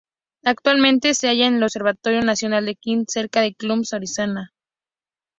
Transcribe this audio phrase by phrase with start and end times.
[0.43, 4.51] Actualmente se halla en el Observatorio Nacional de Kitt Peak, cerca de Tucson, Arizona.